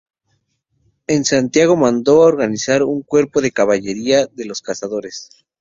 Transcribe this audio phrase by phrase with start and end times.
[1.05, 5.29] En Santiago mandó organizar un cuerpo de caballería, el de Cazadores.